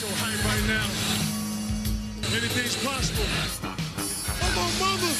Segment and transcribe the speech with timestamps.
[0.00, 0.88] so hype right now.
[2.32, 3.28] Anything's possible.
[4.40, 5.12] I'm on mama.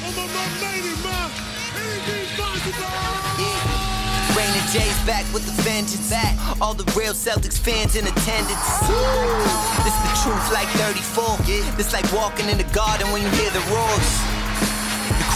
[0.00, 1.28] I'm on my lady, ma.
[1.76, 3.68] Anything's possible.
[4.72, 6.10] J's back with the vengeance.
[6.10, 6.36] Back.
[6.60, 8.68] All the real Celtics fans in attendance.
[9.80, 11.38] This is the truth like 34.
[11.76, 14.27] This like walking in the garden when you hear the roars.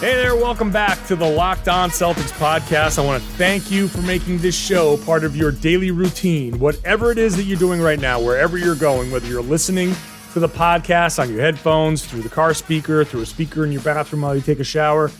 [0.00, 2.98] Hey there, welcome back to the Locked On Celtics podcast.
[2.98, 6.58] I want to thank you for making this show part of your daily routine.
[6.58, 9.94] Whatever it is that you're doing right now, wherever you're going, whether you're listening
[10.32, 13.82] to the podcast on your headphones, through the car speaker, through a speaker in your
[13.82, 15.10] bathroom while you take a shower,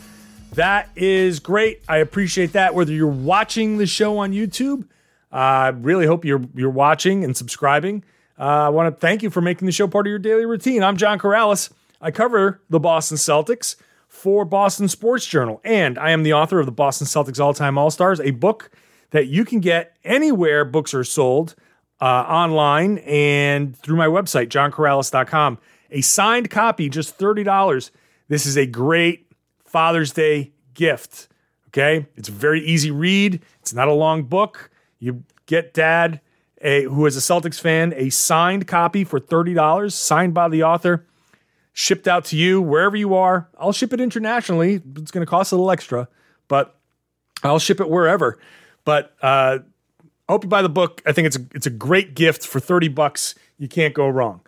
[0.55, 1.83] that is great.
[1.87, 2.75] I appreciate that.
[2.75, 4.89] Whether you're watching the show on YouTube,
[5.31, 8.03] I uh, really hope you're you're watching and subscribing.
[8.39, 10.83] Uh, I want to thank you for making the show part of your daily routine.
[10.83, 11.71] I'm John Karalis.
[12.01, 13.77] I cover the Boston Celtics
[14.11, 15.61] for Boston Sports Journal.
[15.65, 18.71] And I am the author of the Boston Celtics All Time All Stars, a book
[19.11, 21.55] that you can get anywhere books are sold
[22.01, 25.59] uh, online and through my website, johnkaralis.com.
[25.93, 27.91] A signed copy, just $30.
[28.29, 29.31] This is a great
[29.65, 31.29] Father's Day gift.
[31.69, 32.07] Okay.
[32.17, 34.71] It's a very easy read, it's not a long book.
[34.99, 36.21] You get dad,
[36.61, 41.07] a, who is a Celtics fan, a signed copy for $30, signed by the author
[41.73, 43.49] shipped out to you wherever you are.
[43.59, 44.83] I'll ship it internationally.
[44.97, 46.09] It's going to cost a little extra,
[46.49, 46.77] but
[47.43, 48.39] I'll ship it wherever.
[48.85, 49.59] But uh,
[50.29, 51.03] I hope you buy the book.
[51.07, 53.35] I think it's a, it's a great gift for 30 bucks.
[53.59, 54.41] You can't go wrong.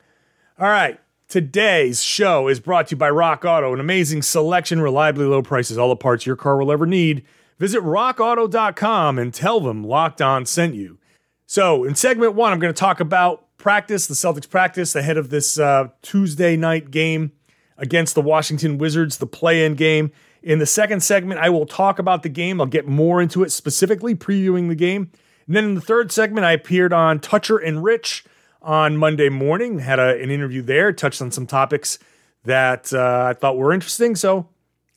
[0.58, 0.98] All right.
[1.28, 5.78] Today's show is brought to you by Rock Auto, an amazing selection, reliably low prices,
[5.78, 7.24] all the parts your car will ever need.
[7.58, 10.98] Visit rockauto.com and tell them Locked On sent you.
[11.46, 15.30] So, in segment one, I'm going to talk about practice, the Celtics practice ahead of
[15.30, 17.32] this uh, Tuesday night game
[17.78, 20.12] against the Washington Wizards, the play in game.
[20.42, 22.60] In the second segment, I will talk about the game.
[22.60, 25.10] I'll get more into it specifically, previewing the game.
[25.46, 28.24] And then in the third segment, I appeared on Toucher and Rich
[28.60, 31.98] on Monday morning, had a, an interview there, touched on some topics
[32.44, 34.16] that uh, I thought were interesting.
[34.16, 34.48] So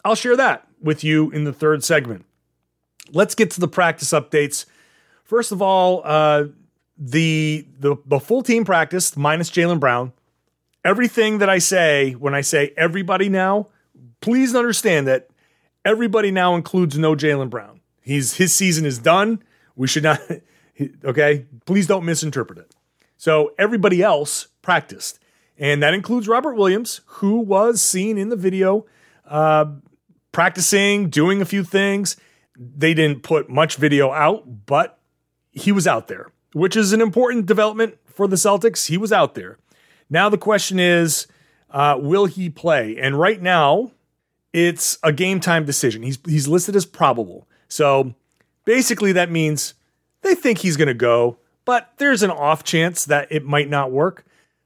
[0.04, 2.26] I'll share that with you in the third segment.
[3.12, 4.66] Let's get to the practice updates.
[5.24, 6.46] First of all, uh,
[6.98, 10.14] the the the full team practice minus Jaylen Brown.
[10.84, 13.68] Everything that I say when I say everybody now,
[14.22, 15.30] please understand that
[15.84, 17.82] everybody now includes no Jaylen Brown.
[18.02, 19.44] He's his season is done.
[19.76, 20.22] We should not.
[21.06, 22.76] Okay, please don't misinterpret it.
[23.16, 25.20] So everybody else practiced,
[25.58, 28.86] and that includes Robert Williams, who was seen in the video
[29.26, 29.68] uh,
[30.34, 32.18] practicing, doing a few things.
[32.58, 35.00] They didn't put much video out, but
[35.54, 38.88] he was out there which is an important development for the Celtics.
[38.88, 39.58] He was out there.
[40.10, 41.28] Now the question is,
[41.70, 42.98] uh, will he play?
[42.98, 43.92] And right now,
[44.54, 46.02] it's a game time decision.
[46.02, 47.46] He's he's listed as probable.
[47.68, 48.16] So
[48.64, 49.74] basically, that means
[50.22, 53.92] they think he's going to go, but there's an off chance that it might not
[53.92, 54.26] work.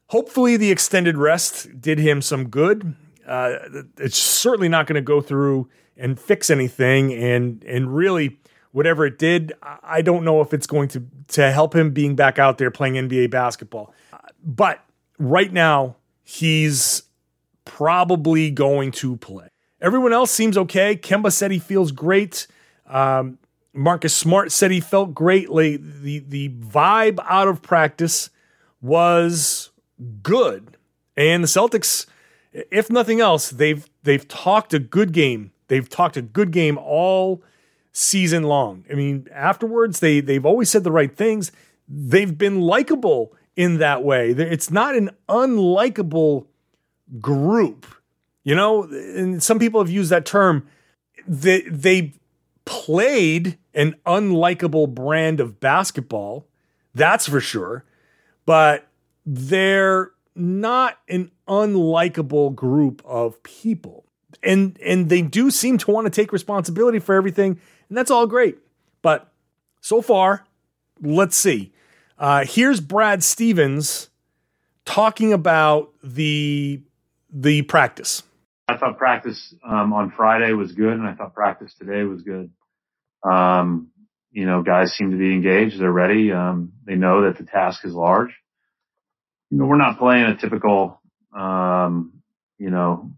[0.10, 2.96] Hopefully, the extended rest did him some good.
[3.26, 3.56] Uh,
[3.98, 5.68] it's certainly not going to go through
[5.98, 8.38] and fix anything, and and really
[8.72, 12.40] whatever it did, I don't know if it's going to to help him being back
[12.40, 13.94] out there playing NBA basketball.
[14.44, 14.84] But
[15.18, 17.04] right now, he's
[17.66, 19.48] probably going to play.
[19.82, 20.96] Everyone else seems okay.
[20.96, 22.48] Kemba said he feels great.
[22.88, 23.38] Um,
[23.74, 25.48] Marcus Smart said he felt great.
[25.50, 28.30] The the vibe out of practice
[28.82, 29.70] was
[30.24, 30.78] good,
[31.16, 32.06] and the Celtics,
[32.52, 35.52] if nothing else, they've they've talked a good game.
[35.68, 37.44] They've talked a good game all
[37.92, 38.86] season long.
[38.92, 41.52] I mean, afterwards they they've always said the right things.
[41.88, 44.32] They've been likable in that way.
[44.32, 46.46] It's not an unlikable
[47.20, 47.86] group.
[48.44, 50.68] You know, and some people have used that term.
[51.28, 52.14] They they
[52.66, 56.48] played an unlikable brand of basketball.
[56.96, 57.84] That's for sure.
[58.46, 58.88] But
[59.26, 64.06] they're not an unlikable group of people.
[64.42, 67.60] And and they do seem to want to take responsibility for everything
[67.90, 68.58] and that's all great.
[69.02, 69.32] But
[69.82, 70.46] so far,
[71.02, 71.72] let's see.
[72.18, 74.10] Uh, here's Brad Stevens
[74.86, 76.82] talking about the
[77.32, 78.24] the practice.
[78.68, 82.52] I thought practice um, on Friday was good, and I thought practice today was good.
[83.24, 83.90] Um,
[84.32, 85.80] you know, guys seem to be engaged.
[85.80, 86.32] They're ready.
[86.32, 88.30] Um, they know that the task is large.
[89.50, 91.02] You know, we're not playing a typical,
[91.36, 92.22] um,
[92.60, 93.12] you know,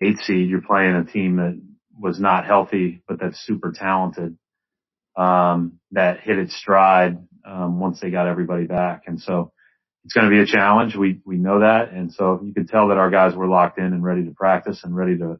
[0.00, 1.60] eight seed, you're playing a team that
[2.00, 4.36] was not healthy, but that's super talented,
[5.16, 9.02] um, that hit its stride, um, once they got everybody back.
[9.06, 9.52] And so
[10.04, 10.96] it's going to be a challenge.
[10.96, 11.92] We, we know that.
[11.92, 14.82] And so you could tell that our guys were locked in and ready to practice
[14.82, 15.38] and ready to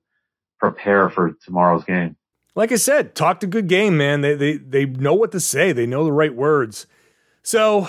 [0.59, 2.17] prepare for tomorrow's game.
[2.55, 4.21] Like I said, talked a good game, man.
[4.21, 5.73] They, they, they know what to say.
[5.73, 6.87] They know the right words.
[7.43, 7.89] So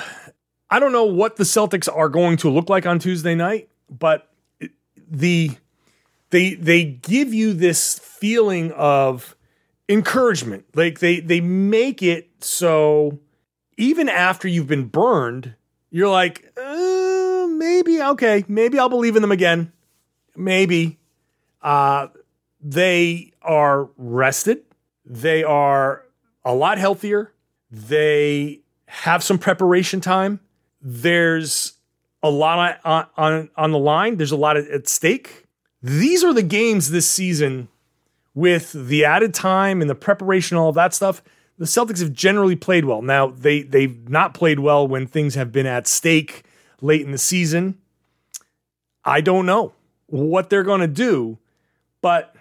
[0.69, 4.29] I don't know what the Celtics are going to look like on Tuesday night, but
[5.09, 5.51] the
[6.31, 9.35] they they give you this feeling of
[9.87, 10.65] encouragement.
[10.73, 13.19] Like they they make it so
[13.77, 15.55] even after you've been burned,
[15.89, 19.71] you're like, uh, maybe okay, maybe I'll believe in them again.
[20.35, 20.97] Maybe.
[21.61, 22.07] Uh,
[22.61, 24.63] they are rested.
[25.05, 26.05] They are
[26.45, 27.33] a lot healthier.
[27.69, 30.39] They have some preparation time.
[30.81, 31.73] There's
[32.23, 34.17] a lot on, on, on the line.
[34.17, 35.40] There's a lot at stake.
[35.81, 37.67] These are the games this season
[38.33, 41.23] with the added time and the preparation, all of that stuff.
[41.57, 43.01] The Celtics have generally played well.
[43.01, 46.43] Now they they've not played well when things have been at stake
[46.81, 47.77] late in the season.
[49.03, 49.73] I don't know
[50.07, 51.37] what they're going to do,
[52.01, 52.35] but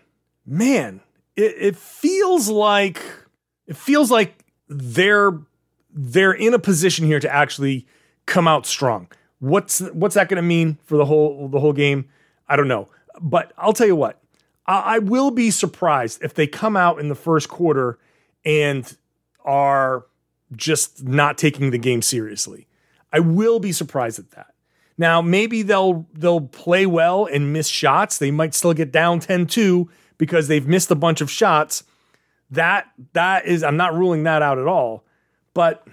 [0.47, 1.01] man,
[1.37, 3.03] it, it feels like
[3.67, 5.39] it feels like they're
[5.93, 7.87] they're in a position here to actually
[8.27, 9.09] come out strong.
[9.39, 12.09] What's what's that going to mean for the whole the whole game?
[12.49, 12.89] I don't know,
[13.21, 14.21] but I'll tell you what.
[14.67, 17.99] I, I will be surprised if they come out in the first quarter
[18.45, 18.97] and
[19.45, 20.07] are
[20.55, 22.67] just not taking the game seriously.
[23.13, 24.55] I will be surprised at that.
[24.99, 28.19] Now, maybe they'll they'll play well and miss shots.
[28.19, 31.85] They might still get down 10-2 because they've missed a bunch of shots.
[32.51, 35.05] That that is I'm not ruling that out at all.
[35.55, 35.87] But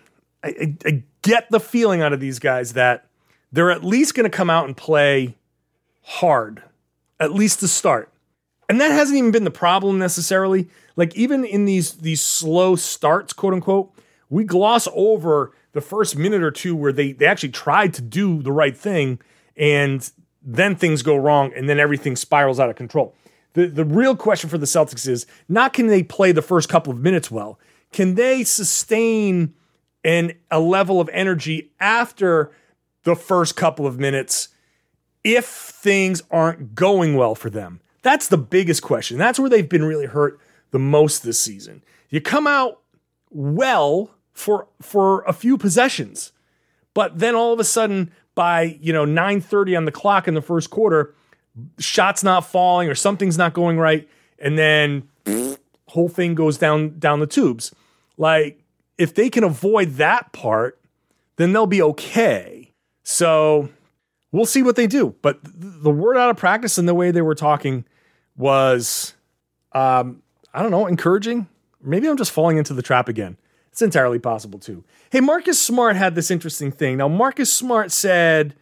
[0.44, 3.08] I, I, I get the feeling out of these guys that
[3.52, 5.36] they're at least going to come out and play
[6.04, 6.64] hard,
[7.20, 8.12] at least to start.
[8.70, 10.68] And that hasn't even been the problem necessarily.
[10.96, 13.94] Like even in these these slow starts, quote unquote,
[14.30, 18.42] we gloss over the first minute or two where they they actually tried to do
[18.42, 19.20] the right thing
[19.56, 20.12] and
[20.42, 23.16] then things go wrong and then everything spirals out of control.
[23.54, 26.92] The the real question for the Celtics is not can they play the first couple
[26.92, 27.60] of minutes well?
[27.94, 29.54] Can they sustain
[30.04, 32.52] and a level of energy after
[33.04, 34.50] the first couple of minutes
[35.24, 37.82] if things aren't going well for them?
[38.02, 39.18] That's the biggest question.
[39.18, 40.40] That's where they've been really hurt
[40.72, 41.84] the most this season.
[42.10, 42.80] You come out
[43.30, 46.32] well for for a few possessions,
[46.94, 50.42] but then all of a sudden by, you know, 9:30 on the clock in the
[50.42, 51.14] first quarter,
[51.80, 54.08] shots not falling or something's not going right
[54.40, 57.74] and then pff, whole thing goes down down the tubes.
[58.18, 58.64] Like
[58.98, 60.80] if they can avoid that part,
[61.38, 62.74] then they'll be okay.
[63.04, 63.70] So
[64.32, 65.16] we'll see what they do.
[65.22, 67.86] But the word out of practice and the way they were talking
[68.36, 69.14] was,
[69.72, 70.22] um,
[70.54, 71.48] I don't know, encouraging.
[71.82, 73.38] Maybe I'm just falling into the trap again.
[73.72, 74.84] It's entirely possible too.
[75.12, 76.98] Hey, Marcus Smart had this interesting thing.
[76.98, 78.56] Now, Marcus Smart said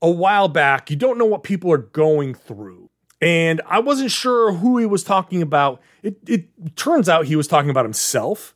[0.00, 2.88] a while back, you don't know what people are going through.
[3.20, 5.80] And I wasn't sure who he was talking about.
[6.02, 8.54] It, it turns out he was talking about himself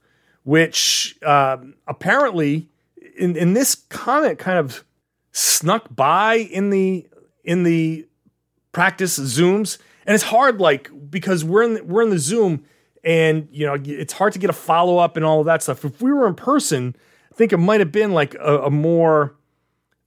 [0.48, 2.70] which uh, apparently
[3.18, 4.82] in, in this comment kind of
[5.38, 7.06] snuck by in the
[7.44, 8.06] in the
[8.72, 9.78] practice zooms.
[10.04, 12.64] And it's hard like because we're in the, we're in the zoom
[13.04, 15.84] and you know it's hard to get a follow up and all of that stuff.
[15.84, 16.96] If we were in person
[17.30, 19.36] i think it might have been like a, a more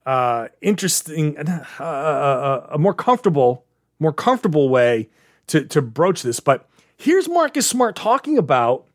[0.05, 3.65] uh, interesting uh, uh, uh, a more comfortable
[3.99, 5.09] more comfortable way
[5.47, 6.39] to to broach this.
[6.39, 6.67] But
[6.97, 8.87] here's marcus smart talking about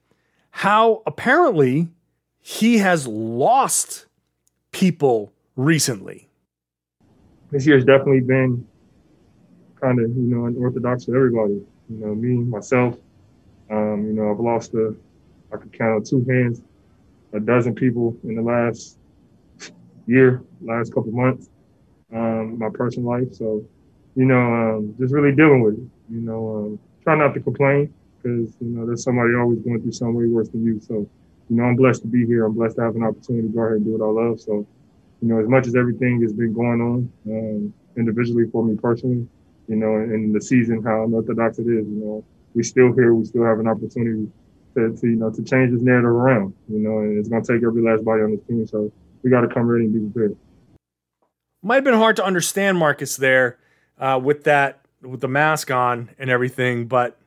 [0.51, 1.89] how apparently
[2.41, 4.07] he has lost
[4.73, 6.26] people recently.
[7.51, 8.67] This year has definitely been
[9.81, 11.55] kind of, you know, unorthodox for everybody.
[11.89, 12.97] You know, me, myself,
[13.71, 14.95] um, you know, I've lost a,
[15.53, 16.61] I could count on two hands,
[17.33, 18.99] a dozen people in the last
[20.07, 21.49] year, last couple months,
[22.13, 23.35] um, my personal life.
[23.35, 23.65] So,
[24.17, 25.89] you know, um, just really dealing with it.
[26.11, 29.93] You know, um, try not to complain because you know there's somebody always going through
[29.93, 30.81] something way worse than you.
[30.81, 30.95] So,
[31.49, 32.47] you know, I'm blessed to be here.
[32.47, 34.41] I'm blessed to have an opportunity to go ahead and do what I love.
[34.41, 34.67] So,
[35.23, 39.27] you know, as much as everything has been going on um, individually for me personally,
[39.69, 42.25] you know, in the season, how unorthodox it is, you know,
[42.57, 43.15] we still here.
[43.15, 44.29] We still have an opportunity
[44.75, 46.55] to, to you know to change this narrative around.
[46.69, 48.67] You know, and it's going to take every last body on this team.
[48.67, 48.91] So
[49.23, 50.37] we got to come ready and be prepared.
[51.63, 53.59] Might have been hard to understand Marcus there
[53.99, 57.19] uh, with that with the mask on and everything, but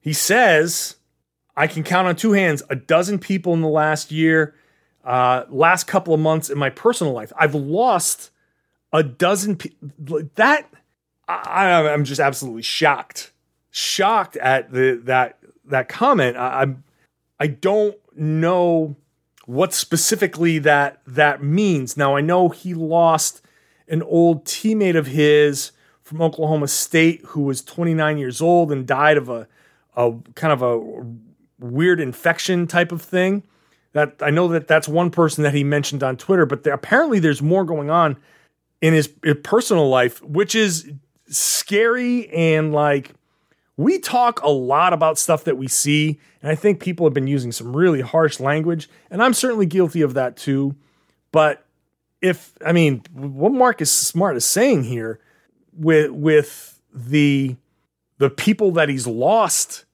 [0.00, 0.96] he says,
[1.56, 4.54] I can count on two hands a dozen people in the last year,
[5.06, 7.32] uh, last couple of months in my personal life.
[7.38, 8.32] I've lost
[8.92, 10.20] a dozen people.
[10.34, 10.68] That
[11.28, 13.30] I, I'm just absolutely shocked,
[13.70, 16.36] shocked at the that that comment.
[16.36, 16.82] I, I'm
[17.38, 18.96] I don't know
[19.46, 21.96] what specifically that that means.
[21.96, 23.42] Now I know he lost
[23.86, 25.70] an old teammate of his
[26.02, 29.46] from Oklahoma State who was 29 years old and died of a
[29.96, 33.44] a kind of a weird infection type of thing.
[33.96, 37.18] That I know that that's one person that he mentioned on Twitter, but there, apparently
[37.18, 38.18] there's more going on
[38.82, 40.92] in his, his personal life, which is
[41.28, 43.14] scary and like
[43.78, 47.26] we talk a lot about stuff that we see, and I think people have been
[47.26, 50.76] using some really harsh language, and I'm certainly guilty of that too.
[51.32, 51.64] But
[52.20, 55.20] if I mean what Marcus Smart is saying here
[55.72, 57.56] with with the
[58.18, 59.86] the people that he's lost,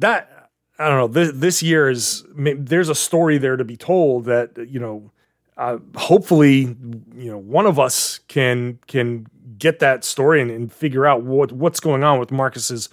[0.00, 0.33] that
[0.78, 1.06] I don't know.
[1.08, 5.10] This, this year is there's a story there to be told that you know.
[5.56, 6.76] Uh, hopefully,
[7.14, 9.24] you know, one of us can can
[9.56, 12.88] get that story and, and figure out what what's going on with Marcus's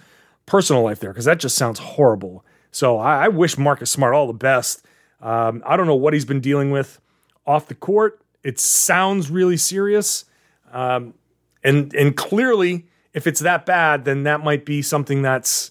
[0.46, 2.44] personal life there because that just sounds horrible.
[2.70, 4.84] So I, I, wish Marcus Smart all the best.
[5.20, 7.00] Um, I don't know what he's been dealing with
[7.46, 8.20] off the court.
[8.42, 10.24] It sounds really serious,
[10.72, 11.14] um,
[11.62, 15.70] and and clearly, if it's that bad, then that might be something that's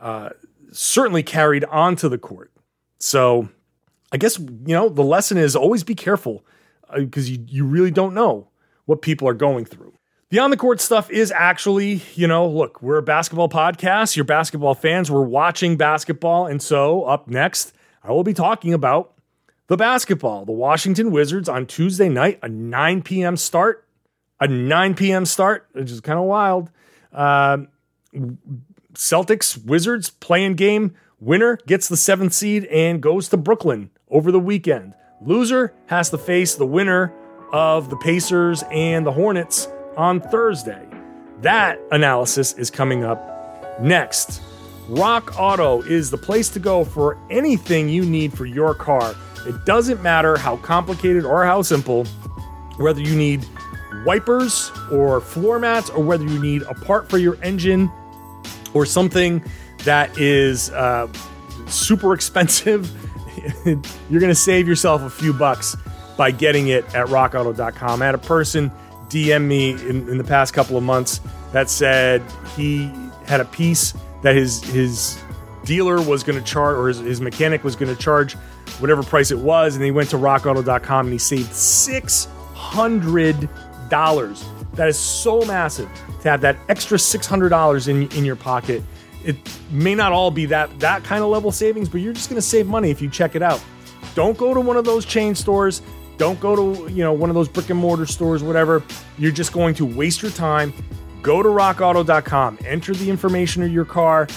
[0.00, 0.30] uh,
[0.72, 2.52] certainly carried onto the court.
[2.98, 3.48] So
[4.12, 6.44] I guess, you know, the lesson is always be careful
[6.94, 8.48] because uh, you, you really don't know
[8.86, 9.92] what people are going through.
[10.30, 14.14] The on the court stuff is actually, you know, look, we're a basketball podcast.
[14.14, 15.10] You're basketball fans.
[15.10, 16.46] We're watching basketball.
[16.46, 17.72] And so up next,
[18.02, 19.14] I will be talking about
[19.68, 20.44] the basketball.
[20.44, 23.36] The Washington Wizards on Tuesday night, a 9 p.m.
[23.38, 23.86] start.
[24.40, 25.24] A 9 p.m.
[25.24, 26.70] start, which is kind of wild.
[27.12, 27.58] Uh,
[28.98, 30.92] Celtics Wizards playing game.
[31.20, 34.92] Winner gets the seventh seed and goes to Brooklyn over the weekend.
[35.24, 37.14] Loser has to face the winner
[37.52, 40.84] of the Pacers and the Hornets on Thursday.
[41.42, 44.42] That analysis is coming up next.
[44.88, 49.14] Rock Auto is the place to go for anything you need for your car.
[49.46, 52.04] It doesn't matter how complicated or how simple,
[52.78, 53.46] whether you need
[54.04, 57.88] wipers or floor mats or whether you need a part for your engine
[58.74, 59.42] or something
[59.84, 61.08] that is uh,
[61.66, 62.90] super expensive,
[63.64, 65.76] you're going to save yourself a few bucks
[66.16, 68.02] by getting it at rockauto.com.
[68.02, 68.70] I had a person
[69.08, 71.20] DM me in, in the past couple of months
[71.52, 72.22] that said
[72.56, 72.90] he
[73.24, 75.18] had a piece that his his
[75.64, 78.32] dealer was going to charge or his, his mechanic was going to charge
[78.80, 83.48] whatever price it was and he went to rockauto.com and he saved $600
[84.78, 85.90] that is so massive
[86.22, 88.82] to have that extra $600 in, in your pocket.
[89.24, 89.36] It
[89.70, 92.46] may not all be that, that kind of level savings, but you're just going to
[92.46, 93.62] save money if you check it out.
[94.14, 95.82] Don't go to one of those chain stores.
[96.16, 98.82] Don't go to, you know, one of those brick and mortar stores, whatever.
[99.18, 100.72] You're just going to waste your time.
[101.22, 104.28] Go to rockauto.com, enter the information of your car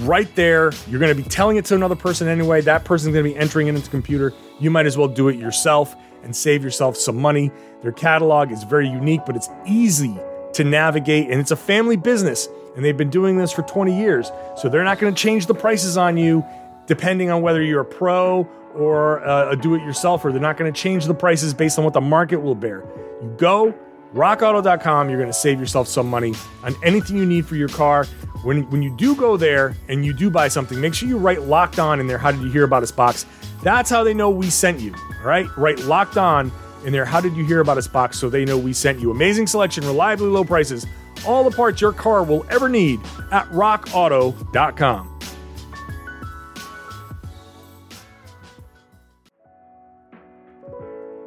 [0.00, 0.72] right there.
[0.88, 2.60] You're going to be telling it to another person anyway.
[2.60, 4.32] That person's going to be entering it into the computer.
[4.58, 7.50] You might as well do it yourself and save yourself some money.
[7.82, 10.16] Their catalog is very unique, but it's easy
[10.54, 14.30] to navigate, and it's a family business, and they've been doing this for 20 years.
[14.56, 16.44] So they're not going to change the prices on you
[16.86, 20.30] depending on whether you're a pro or a do it yourselfer.
[20.30, 22.84] They're not going to change the prices based on what the market will bear.
[23.22, 23.74] You go,
[24.14, 28.04] rockauto.com, you're going to save yourself some money on anything you need for your car.
[28.44, 31.42] When, when you do go there and you do buy something, make sure you write
[31.42, 32.18] locked on in there.
[32.18, 33.26] How did you hear about us box?
[33.66, 34.94] That's how they know we sent you.
[34.94, 36.52] All right, write locked on
[36.84, 39.10] in there, how did you hear about us box so they know we sent you?
[39.10, 40.86] Amazing selection, reliably low prices,
[41.26, 43.00] all the parts your car will ever need
[43.32, 45.18] at rockauto.com.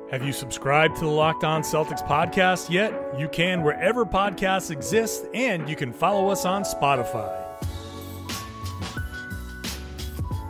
[0.09, 2.93] Have you subscribed to the Locked On Celtics podcast yet?
[3.19, 7.48] You can wherever podcasts exist, and you can follow us on Spotify.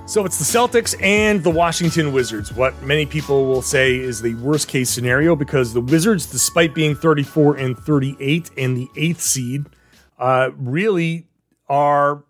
[0.10, 4.34] So it's the Celtics and the Washington Wizards, what many people will say is the
[4.34, 9.66] worst case scenario because the Wizards, despite being 34 and 38 and the eighth seed,
[10.18, 11.28] uh, really
[11.68, 12.24] are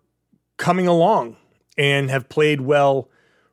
[0.58, 1.38] coming along
[1.78, 3.08] and have played well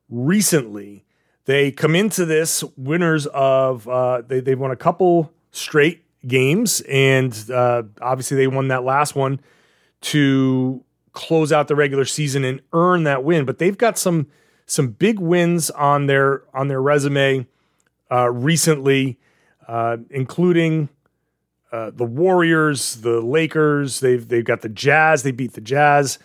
[0.09, 1.05] recently.
[1.45, 7.33] They come into this winners of, uh, they, they've won a couple straight games, and
[7.49, 9.39] uh, obviously they won that last one
[10.01, 10.83] to
[11.17, 13.43] close out the regular season and earn that win.
[13.43, 14.27] But they've got some
[14.67, 17.47] some big wins on their on their resume
[18.11, 19.17] uh, recently,
[19.67, 20.89] uh, including
[21.71, 23.99] uh, the Warriors, the Lakers.
[23.99, 25.23] They've they've got the Jazz.
[25.23, 26.19] They beat the Jazz.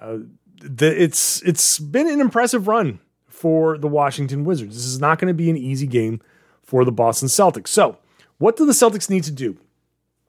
[0.00, 0.18] Uh,
[0.60, 4.76] the, it's it's been an impressive run for the Washington Wizards.
[4.76, 6.20] This is not going to be an easy game
[6.62, 7.68] for the Boston Celtics.
[7.68, 7.98] So,
[8.38, 9.58] what do the Celtics need to do?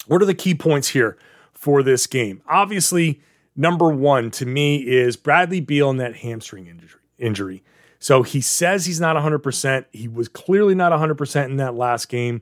[0.08, 1.18] What are the key points here
[1.58, 2.42] for this game.
[2.48, 3.20] Obviously,
[3.58, 6.82] number one to me is Bradley Beal and that hamstring
[7.18, 7.64] injury.
[8.00, 9.86] So he says he's not 100%.
[9.92, 12.42] He was clearly not 100% in that last game.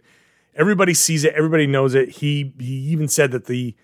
[0.56, 1.34] Everybody sees it.
[1.34, 2.10] Everybody knows it.
[2.10, 3.76] He he even said that the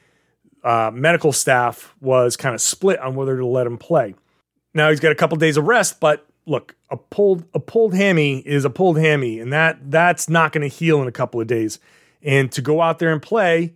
[0.63, 4.15] uh, medical staff was kind of split on whether to let him play.
[4.73, 8.39] Now he's got a couple days of rest, but look, a pulled a pulled hammy
[8.39, 11.47] is a pulled hammy, and that that's not going to heal in a couple of
[11.47, 11.79] days.
[12.23, 13.73] And to go out there and play,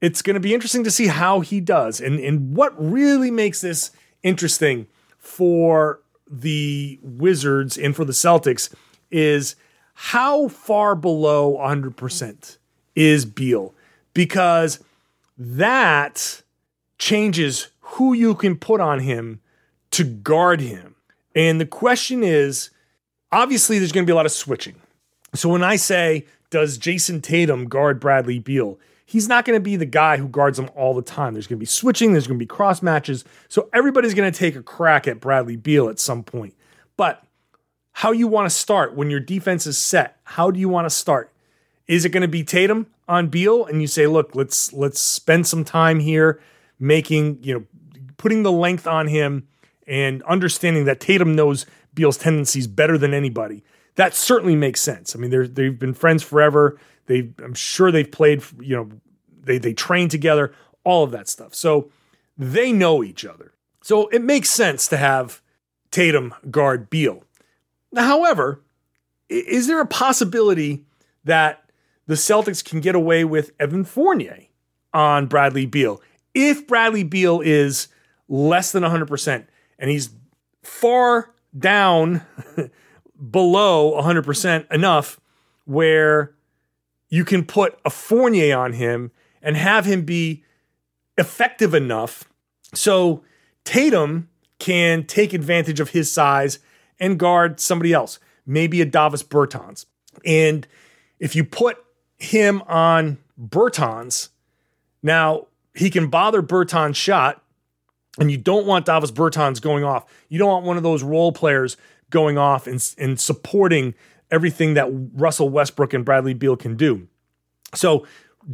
[0.00, 2.00] it's going to be interesting to see how he does.
[2.00, 3.90] And and what really makes this
[4.22, 4.86] interesting
[5.18, 8.72] for the Wizards and for the Celtics
[9.10, 9.56] is
[9.94, 12.58] how far below 100%
[12.94, 13.74] is Beal
[14.14, 14.82] because
[15.36, 16.42] that
[16.98, 19.40] changes who you can put on him
[19.90, 20.94] to guard him.
[21.34, 22.70] And the question is
[23.32, 24.76] obviously, there's going to be a lot of switching.
[25.34, 28.78] So when I say, does Jayson Tatum guard Bradley Beal?
[29.10, 31.32] He's not going to be the guy who guards him all the time.
[31.32, 33.24] There's going to be switching, there's going to be cross matches.
[33.48, 36.54] So everybody's going to take a crack at Bradley Beal at some point.
[36.96, 37.20] But
[37.90, 40.90] how you want to start when your defense is set, how do you want to
[40.90, 41.32] start?
[41.88, 45.44] Is it going to be Tatum on Beal and you say, look, let's let's spend
[45.44, 46.40] some time here
[46.78, 47.64] making, you know,
[48.16, 49.48] putting the length on him
[49.88, 53.64] and understanding that Tatum knows Beal's tendencies better than anybody.
[53.96, 55.16] That certainly makes sense.
[55.16, 56.78] I mean, they've been friends forever.
[57.10, 58.88] They, I'm sure they've played, you know,
[59.42, 61.56] they they train together, all of that stuff.
[61.56, 61.90] So
[62.38, 63.52] they know each other.
[63.82, 65.42] So it makes sense to have
[65.90, 67.24] Tatum guard Beal.
[67.90, 68.62] Now, however,
[69.28, 70.84] is there a possibility
[71.24, 71.68] that
[72.06, 74.44] the Celtics can get away with Evan Fournier
[74.94, 76.00] on Bradley Beal
[76.32, 77.88] if Bradley Beal is
[78.28, 79.46] less than 100%
[79.80, 80.10] and he's
[80.62, 82.22] far down
[83.30, 85.20] below 100% enough
[85.64, 86.34] where
[87.10, 89.10] you can put a Fournier on him
[89.42, 90.44] and have him be
[91.18, 92.24] effective enough
[92.72, 93.22] so
[93.64, 96.60] Tatum can take advantage of his size
[96.98, 99.86] and guard somebody else, maybe a Davis Bertans.
[100.24, 100.66] And
[101.18, 101.78] if you put
[102.18, 104.28] him on Bertans,
[105.02, 107.42] now he can bother Bertans' shot,
[108.18, 110.04] and you don't want Davis Bertans going off.
[110.28, 111.76] You don't want one of those role players
[112.10, 113.94] going off and, and supporting
[114.30, 117.08] everything that Russell Westbrook and Bradley Beal can do.
[117.74, 118.06] So,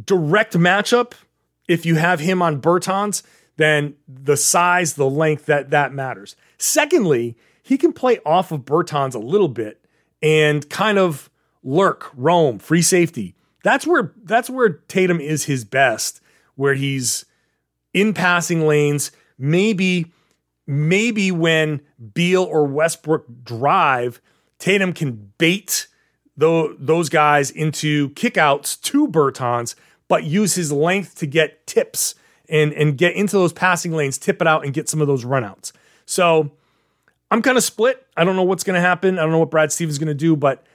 [0.05, 1.13] direct matchup,
[1.67, 3.23] if you have him on Bertans,
[3.57, 6.35] then the size, the length, that that matters.
[6.57, 9.83] Secondly, he can play off of Bertans a little bit
[10.21, 11.29] and kind of
[11.63, 13.35] lurk, roam, free safety.
[13.63, 16.21] That's where that's where Tatum is his best,
[16.55, 17.25] where he's
[17.93, 20.13] in passing lanes, maybe
[20.65, 21.81] maybe when
[22.13, 24.21] Beal or Westbrook drive,
[24.59, 25.87] Tatum can bait
[26.37, 29.75] those guys into kickouts to Bertans,
[30.07, 32.15] but use his length to get tips
[32.49, 35.25] and and get into those passing lanes, tip it out, and get some of those
[35.25, 35.71] runouts.
[36.05, 36.51] So
[37.31, 38.05] I'm kind of split.
[38.15, 39.19] I don't know what's going to happen.
[39.19, 40.65] I don't know what Brad Stevens is going to do, but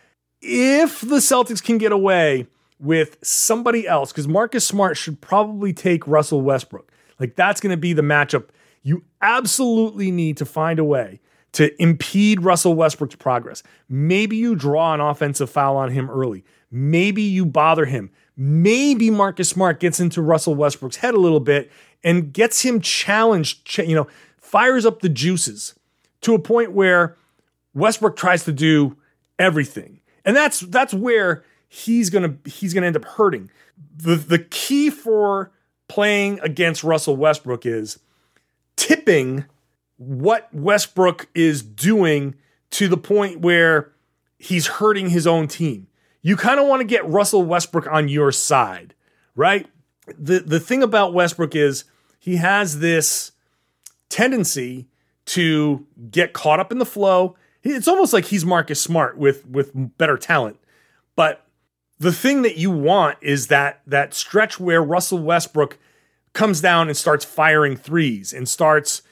[0.40, 2.47] if the Celtics can get away
[2.79, 6.90] with somebody else, because Marcus Smart should probably take Russell Westbrook.
[7.21, 8.49] Like that's going to be the matchup.
[8.83, 11.21] You absolutely need to find a way
[11.53, 13.62] to impede Russell Westbrook's progress.
[13.88, 16.45] Maybe you draw an offensive foul on him early.
[16.71, 18.11] Maybe you bother him.
[18.37, 21.71] Maybe Marcus Smart gets into Russell Westbrook's head a little bit
[22.03, 25.75] and gets him challenged, you know, fires up the juices
[26.23, 27.17] to a point where
[27.75, 28.97] Westbrook tries to do
[29.38, 30.01] everything.
[30.25, 33.51] And that's that's where he's gonna he's gonna end up hurting.
[33.97, 35.53] The the key for
[35.88, 37.99] playing against Russell Westbrook is
[38.77, 39.45] tipping
[40.03, 42.35] what Westbrook is doing
[42.71, 43.93] to the point where
[44.38, 45.87] he's hurting his own team.
[46.23, 48.95] You kind of want to get Russell Westbrook on your side,
[49.37, 49.69] right?
[50.19, 51.85] The the thing about Westbrook is
[52.19, 53.33] he has this
[54.09, 54.88] tendency
[55.27, 57.37] to get caught up in the flow.
[57.62, 60.59] It's almost like he's Marcus Smart with with better talent.
[61.15, 61.47] But
[61.99, 65.79] the thing that you want is that that stretch where Russell Westbrook
[66.33, 69.03] comes down and starts firing threes and starts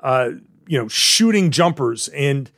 [0.00, 0.30] uh,
[0.66, 2.08] you know shooting jumpers.
[2.08, 2.50] And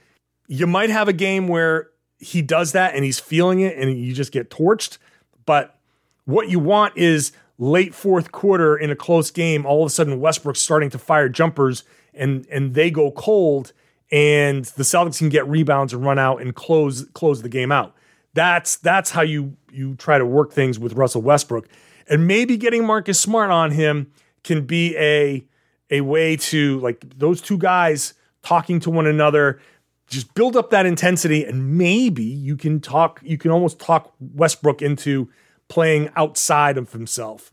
[0.47, 4.13] you might have a game where he does that and he's feeling it and you
[4.13, 4.99] just get torched.
[5.47, 5.79] But
[6.25, 10.21] what you want is late fourth quarter in a close game all of a sudden
[10.21, 13.73] Westbrook's starting to fire jumpers and and they go cold
[14.11, 17.95] and the Celtics can get rebounds and run out and close close the game out.
[18.35, 21.69] That's that's how you you try to work things with Russell Westbrook.
[22.09, 24.11] And maybe getting Marcus Smart on him
[24.45, 25.45] can be a
[25.91, 29.61] a way to like those two guys talking to one another,
[30.09, 34.83] just build up that intensity and maybe you can talk you can almost talk Westbrook
[34.83, 35.29] into
[35.69, 37.53] playing outside of himself.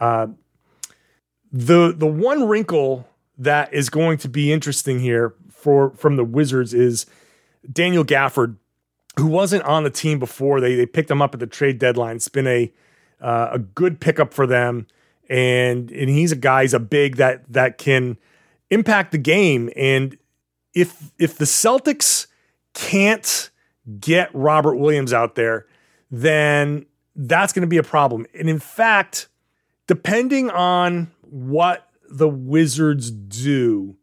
[0.00, 0.28] Uh,
[1.52, 3.06] The the one wrinkle
[3.38, 7.06] that is going to be interesting here for from the Wizards is
[7.72, 8.56] Daniel Gafford,
[9.18, 10.60] who wasn't on the team before.
[10.60, 12.16] They they picked him up at the trade deadline.
[12.16, 12.72] It's been a
[13.20, 14.86] uh, a good pickup for them,
[15.28, 16.62] and and he's a guy.
[16.62, 18.16] He's a big that that can
[18.70, 19.70] impact the game.
[19.76, 20.16] And
[20.74, 22.26] if if the Celtics
[22.74, 23.50] can't
[24.00, 25.66] get Robert Williams out there,
[26.10, 28.26] then that's going to be a problem.
[28.38, 29.28] And in fact,
[29.86, 33.96] depending on what the Wizards do,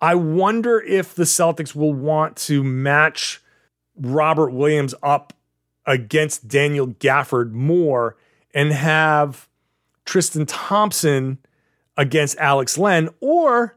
[0.00, 3.42] I wonder if the Celtics will want to match
[3.96, 5.32] Robert Williams up
[5.86, 8.16] against Daniel Gafford more
[8.52, 9.48] and have
[10.06, 11.38] Tristan Thompson
[11.96, 13.76] against Alex Len, or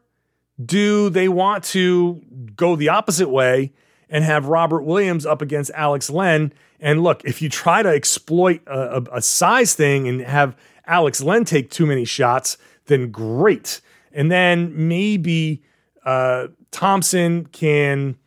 [0.63, 2.21] do they want to
[2.55, 3.73] go the opposite way
[4.09, 6.53] and have Robert Williams up against Alex Len?
[6.79, 11.21] And look, if you try to exploit a, a, a size thing and have Alex
[11.21, 13.81] Len take too many shots, then great.
[14.11, 15.61] And then maybe
[16.05, 18.17] uh, Thompson can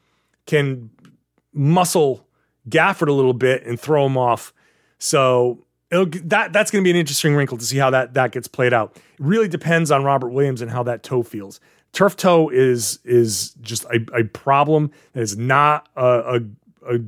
[0.46, 0.90] can
[1.52, 2.26] muscle
[2.68, 4.52] Gafford a little bit and throw him off.
[4.98, 8.48] So that that's going to be an interesting wrinkle to see how that that gets
[8.48, 8.96] played out.
[8.96, 11.60] It really depends on Robert Williams and how that toe feels.
[11.92, 16.40] Turf toe is is just a, a problem that is not a,
[16.86, 17.00] a, a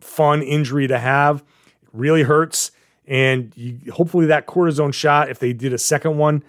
[0.00, 1.42] fun injury to have.
[1.82, 2.72] It really hurts,
[3.06, 6.44] and you, hopefully that cortisone shot, if they did a second one,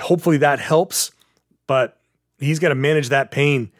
[0.00, 1.12] hopefully that helps.
[1.68, 2.00] But
[2.38, 3.70] he's got to manage that pain,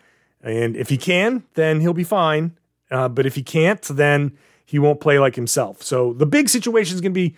[0.40, 2.56] and if he can, then he'll be fine.
[2.92, 4.36] Uh, but if he can't, then
[4.70, 5.82] he won't play like himself.
[5.82, 7.34] So the big situation is going to be.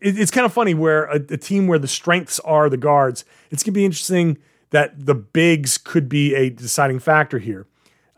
[0.00, 3.24] It, it's kind of funny where a, a team where the strengths are the guards.
[3.52, 4.38] It's going to be interesting
[4.70, 7.68] that the bigs could be a deciding factor here.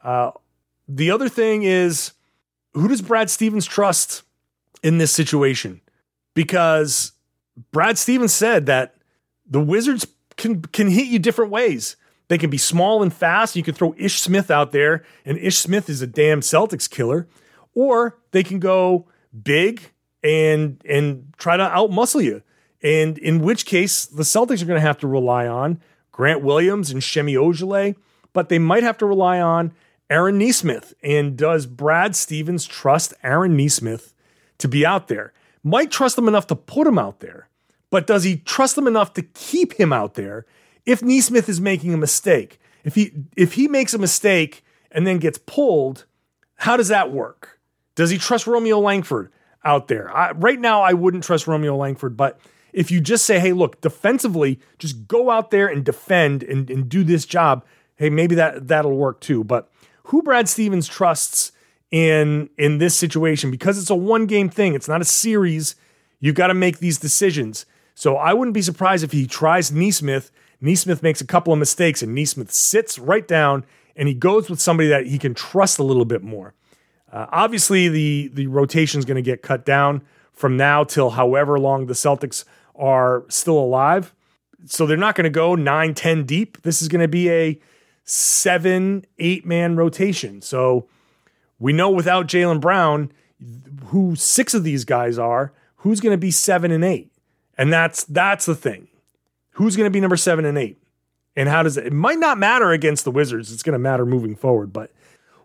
[0.03, 0.31] Uh,
[0.89, 2.13] the other thing is,
[2.73, 4.23] who does Brad Stevens trust
[4.83, 5.83] in this situation?
[6.33, 7.13] Because
[7.71, 8.95] Brad Stevens said that
[9.47, 10.07] the Wizards
[10.39, 11.97] can can hit you different ways.
[12.29, 13.57] They can be small and fast.
[13.57, 17.29] You can throw Ish Smith out there, and Ish Smith is a damn Celtics killer.
[17.75, 19.09] Or they can go
[19.43, 19.91] big
[20.23, 22.43] and and try to outmuscle you.
[22.83, 25.81] And in which case, the Celtics are going to have to rely on
[26.13, 27.97] Grant Williams and Semi Ojeleye,
[28.33, 29.73] but they might have to rely on
[30.11, 30.95] Aaron Nesmith.
[31.03, 34.15] And does Brad Stevens trust Aaron Nesmith
[34.59, 35.33] to be out there?
[35.63, 37.49] Might trust him enough to put him out there,
[37.91, 40.45] but does he trust him enough to keep him out there
[40.85, 42.61] if Nesmith is making a mistake?
[42.85, 46.05] If he if he makes a mistake and then gets pulled,
[46.57, 47.54] how does that work?
[47.95, 49.31] Does he trust Romeo Langford
[49.65, 50.15] out there?
[50.15, 52.39] I, right now, I wouldn't trust Romeo Langford, but
[52.73, 56.89] if you just say, hey, look, defensively, just go out there and defend and, and
[56.89, 57.65] do this job,
[57.97, 59.45] hey, maybe that that'll work too.
[59.45, 59.71] But
[60.05, 61.53] who Brad Stevens trusts
[61.91, 65.77] in in this situation because it's a one game thing, it's not a series.
[66.19, 67.67] You've got to make these decisions.
[67.95, 70.33] So I wouldn't be surprised if he tries Nesmith
[70.65, 74.61] Nesmith makes a couple of mistakes, and Nesmith sits right down and he goes with
[74.61, 76.55] somebody that he can trust a little bit more.
[77.15, 81.59] Uh, obviously, the the rotation is going to get cut down from now till however
[81.61, 84.13] long the Celtics are still alive.
[84.67, 86.63] So they're not going to go 9, 10 deep.
[86.63, 87.61] This is going to be a
[88.03, 90.43] seven, eight man rotation.
[90.43, 90.89] So
[91.59, 93.13] we know without Jaylen Brown,
[93.87, 97.13] who six of these guys are, who's going to be seven and eight.
[97.57, 98.89] And that's that's the thing.
[99.53, 100.79] Who's going to be number seven and eight?
[101.37, 101.87] And how does it?
[101.87, 103.53] It might not matter against the Wizards.
[103.53, 104.91] It's going to matter moving forward, but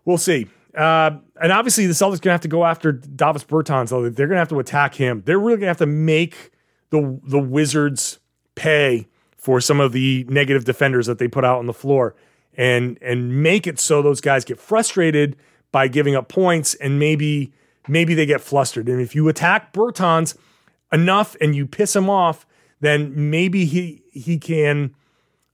[0.04, 0.48] we'll see.
[0.76, 3.90] Uh, and obviously, the Celtics to have to go after Davis Bertans.
[4.14, 5.22] They're to have to attack him.
[5.26, 6.52] They're really to have to make
[6.90, 8.18] the the Wizards
[8.54, 12.14] pay for some of the negative defenders that they put out on the floor
[12.54, 15.36] and and make it so those guys get frustrated
[15.72, 17.52] by giving up points and maybe
[17.88, 18.88] maybe they get flustered.
[18.88, 20.36] And if you attack Bertans
[20.92, 22.46] enough and you piss him off,
[22.80, 24.94] then maybe he he can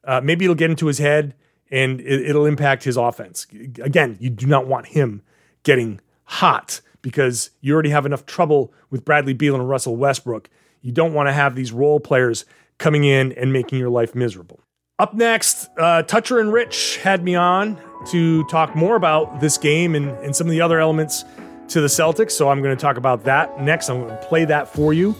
[0.05, 1.35] uh, maybe it'll get into his head
[1.71, 3.47] and it, it'll impact his offense.
[3.83, 5.23] Again, you do not want him
[5.63, 10.49] getting hot because you already have enough trouble with Bradley Beal and Russell Westbrook.
[10.83, 12.45] You don't want to have these role players
[12.79, 14.61] coming in and making your life miserable.
[14.99, 17.79] Up next, uh, Toucher and Rich had me on
[18.11, 21.25] to talk more about this game and, and some of the other elements
[21.69, 22.33] to the Celtics.
[22.33, 23.91] So I'm going to talk about that next.
[23.91, 25.15] I'm going to play that for you.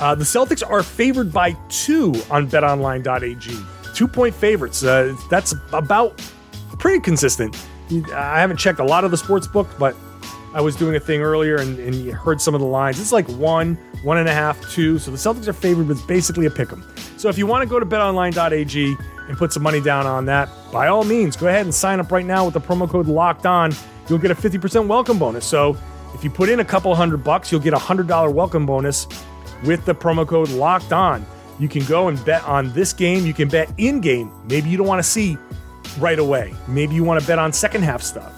[0.00, 3.77] Uh, the Celtics are favored by two on betonline.ag.
[3.98, 4.84] Two point favorites.
[4.84, 6.22] Uh, that's about
[6.78, 7.60] pretty consistent.
[8.14, 9.96] I haven't checked a lot of the sports book, but
[10.54, 13.00] I was doing a thing earlier and, and you heard some of the lines.
[13.00, 15.00] It's like one, one and a half, two.
[15.00, 16.84] So the Celtics are favored with basically a pick 'em.
[17.16, 18.96] So if you want to go to betonline.ag
[19.28, 22.12] and put some money down on that, by all means, go ahead and sign up
[22.12, 23.74] right now with the promo code locked on.
[24.08, 25.44] You'll get a 50% welcome bonus.
[25.44, 25.76] So
[26.14, 29.08] if you put in a couple hundred bucks, you'll get a $100 welcome bonus
[29.64, 31.26] with the promo code locked on.
[31.58, 33.26] You can go and bet on this game.
[33.26, 34.30] You can bet in game.
[34.48, 35.36] Maybe you don't want to see
[35.98, 36.54] right away.
[36.68, 38.32] Maybe you want to bet on second half stuff.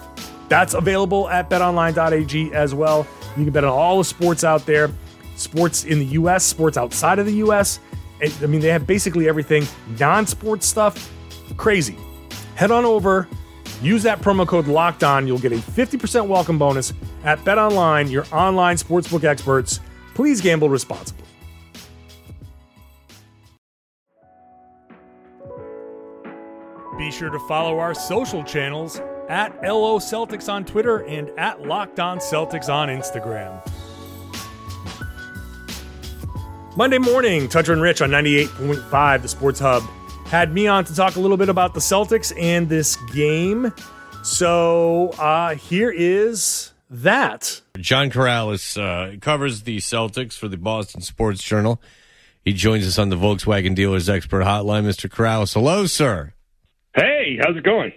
[0.49, 3.07] That's available at betonline.ag as well.
[3.37, 4.89] You can bet on all the sports out there
[5.35, 7.79] sports in the US, sports outside of the US.
[8.21, 9.65] I mean, they have basically everything
[9.99, 11.11] non sports stuff.
[11.57, 11.97] Crazy.
[12.55, 13.27] Head on over,
[13.81, 15.25] use that promo code locked on.
[15.25, 19.79] You'll get a 50% welcome bonus at BetOnline, your online sportsbook experts.
[20.13, 21.20] Please gamble responsibly.
[27.11, 31.99] Be sure to follow our social channels at LO Celtics on Twitter and at Locked
[31.99, 33.61] On Celtics on Instagram.
[36.77, 39.83] Monday morning, Toucher and Rich on 98.5, the Sports Hub,
[40.27, 43.73] had me on to talk a little bit about the Celtics and this game.
[44.23, 47.59] So uh, here is that.
[47.75, 51.81] John Karalis uh, covers the Celtics for the Boston Sports Journal.
[52.45, 54.85] He joins us on the Volkswagen Dealers Expert Hotline.
[54.85, 55.09] Mr.
[55.09, 56.33] Karalis, hello, sir.
[56.93, 57.93] Hey, how's it going?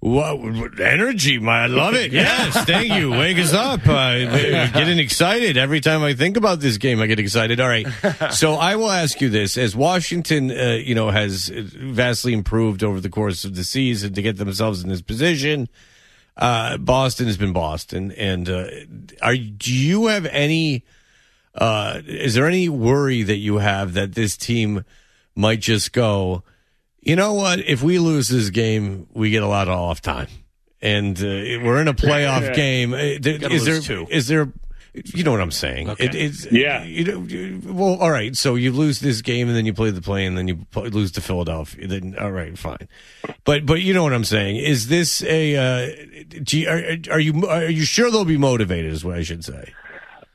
[0.00, 2.10] What energy, my I love it.
[2.10, 3.12] Yes, thank you.
[3.12, 3.86] Wake us up.
[3.86, 7.00] Uh, getting excited every time I think about this game.
[7.00, 7.60] I get excited.
[7.60, 7.86] All right.
[8.32, 12.98] So I will ask you this: as Washington, uh, you know, has vastly improved over
[12.98, 15.68] the course of the season to get themselves in this position,
[16.36, 18.10] uh, Boston has been Boston.
[18.10, 18.66] And uh,
[19.22, 20.84] are do you have any?
[21.54, 24.84] Uh, is there any worry that you have that this team
[25.36, 26.42] might just go?
[27.02, 27.58] You know what?
[27.58, 30.28] If we lose this game, we get a lot of off time,
[30.80, 31.26] and uh,
[31.64, 32.94] we're in a playoff game.
[32.94, 33.80] Uh, is there?
[33.80, 34.06] Two.
[34.08, 34.52] Is there?
[34.94, 35.90] You know what I'm saying?
[35.90, 36.04] Okay.
[36.04, 36.84] It, it's yeah.
[36.84, 38.36] You know, well, all right.
[38.36, 41.10] So you lose this game, and then you play the play, and then you lose
[41.12, 41.88] to Philadelphia.
[41.88, 42.88] Then all right, fine.
[43.44, 44.56] But but you know what I'm saying?
[44.56, 45.56] Is this a?
[45.56, 45.88] Uh,
[46.48, 48.92] you, are, are you are you sure they'll be motivated?
[48.92, 49.72] Is what I should say.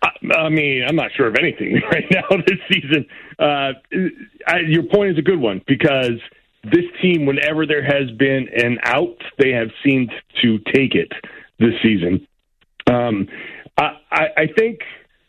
[0.04, 3.06] I mean, I'm not sure of anything right now this season.
[3.40, 3.74] Uh,
[4.48, 6.20] I, your point is a good one because
[6.72, 11.12] this team, whenever there has been an out, they have seemed to take it
[11.60, 12.28] this season.
[12.90, 13.28] Um,
[13.78, 14.80] I, I think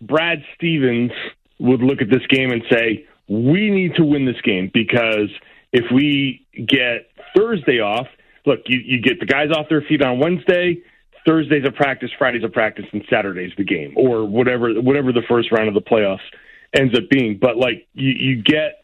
[0.00, 1.12] Brad Stevens
[1.58, 5.28] would look at this game and say, we need to win this game because
[5.72, 8.06] if we get Thursday off,
[8.46, 10.82] look, you, you get the guys off their feet on Wednesday,
[11.26, 15.52] Thursday's a practice, Friday's a practice, and Saturday's the game, or whatever whatever the first
[15.52, 16.24] round of the playoffs
[16.72, 17.38] ends up being.
[17.38, 18.77] But like you, you get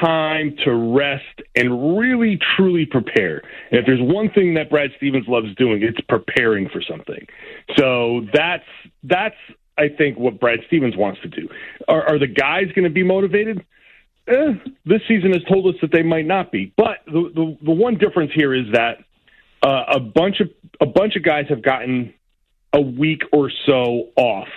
[0.00, 1.24] time to rest
[1.54, 3.42] and really truly prepare.
[3.70, 7.26] And if there's one thing that Brad Stevens loves doing, it's preparing for something.
[7.76, 8.64] So that's
[9.02, 9.36] that's
[9.78, 11.48] I think what Brad Stevens wants to do.
[11.88, 13.64] Are, are the guys going to be motivated?
[14.28, 14.52] Eh,
[14.84, 16.72] this season has told us that they might not be.
[16.76, 18.98] But the the, the one difference here is that
[19.62, 20.50] uh, a bunch of
[20.80, 22.14] a bunch of guys have gotten
[22.72, 24.48] a week or so off,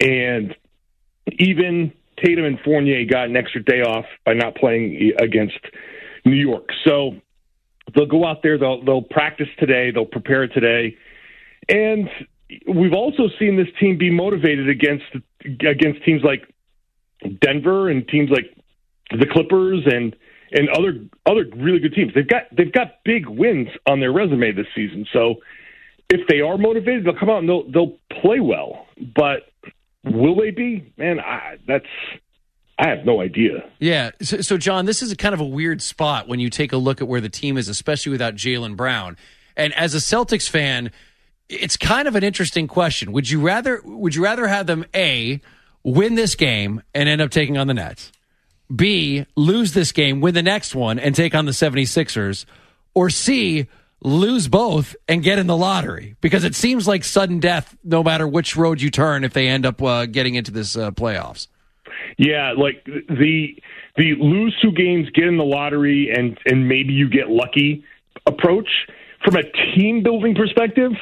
[0.00, 0.54] and
[1.38, 5.58] even Tatum and Fournier got an extra day off by not playing against
[6.24, 6.68] New York.
[6.84, 7.12] So
[7.94, 10.96] they'll go out there, they'll they'll practice today, they'll prepare today,
[11.68, 12.08] and
[12.66, 15.04] we've also seen this team be motivated against
[15.44, 16.42] against teams like
[17.40, 18.54] Denver and teams like
[19.10, 20.14] the Clippers and
[20.52, 22.12] and other other really good teams.
[22.14, 25.06] They've got they've got big wins on their resume this season.
[25.12, 25.36] So
[26.10, 28.86] if they are motivated, they'll come out and they'll they'll play well.
[29.14, 29.50] But
[30.04, 30.92] Will they be?
[30.96, 31.86] Man, I, that's
[32.78, 33.68] I have no idea.
[33.80, 34.10] Yeah.
[34.22, 36.76] So, so, John, this is a kind of a weird spot when you take a
[36.76, 39.16] look at where the team is, especially without Jaylen Brown.
[39.56, 40.92] And as a Celtics fan,
[41.48, 43.10] it's kind of an interesting question.
[43.12, 45.40] Would you rather would you rather have them a
[45.82, 48.12] win this game and end up taking on the Nets?
[48.74, 52.44] B lose this game, win the next one and take on the 76ers
[52.94, 53.66] or C
[54.00, 58.26] lose both and get in the lottery because it seems like sudden death no matter
[58.28, 61.48] which road you turn if they end up uh, getting into this uh, playoffs.
[62.16, 63.56] Yeah, like the
[63.96, 67.84] the lose two games, get in the lottery, and and maybe you get lucky
[68.26, 68.68] approach
[69.24, 69.42] from a
[69.74, 70.92] team building perspective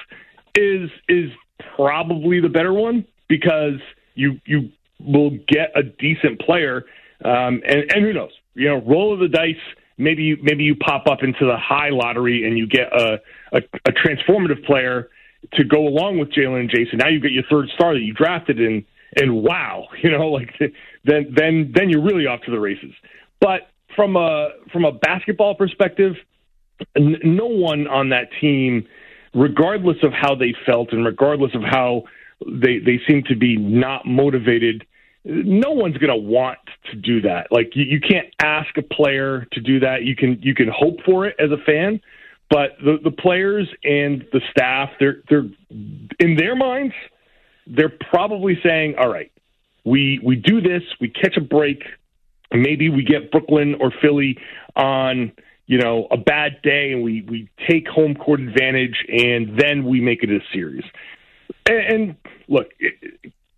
[0.55, 1.31] is is
[1.77, 3.81] probably the better one because
[4.15, 6.85] you you will get a decent player,
[7.25, 9.55] um, and and who knows, you know, roll of the dice
[9.99, 13.21] maybe you, maybe you pop up into the high lottery and you get a,
[13.53, 15.09] a, a transformative player
[15.55, 16.99] to go along with Jaylen and Jayson.
[16.99, 18.85] Now you get your third star that you drafted and
[19.19, 20.51] and wow, you know, like
[21.05, 22.93] then then then you're really off to the races.
[23.41, 26.15] But from a from a basketball perspective,
[26.97, 28.87] n- no one on that team,
[29.35, 32.05] regardless of how they felt and regardless of how
[32.47, 34.85] they they seem to be not motivated
[35.27, 36.59] no one's going to want
[36.91, 37.49] to do that.
[37.51, 40.03] Like you, you can't ask a player to do that.
[40.05, 42.01] You can you can hope for it as a fan,
[42.49, 45.47] but the the players and the staff, they're they're
[46.21, 46.95] in their minds,
[47.67, 49.33] they're probably saying, "All right,
[49.85, 51.83] we we do this, we catch a break,
[52.53, 54.39] maybe we get Brooklyn or Philly
[54.77, 55.33] on
[55.67, 60.01] you know a bad day and we we take home court advantage and then we
[60.01, 60.85] make it a series.
[61.69, 62.17] And, and
[62.49, 62.69] look,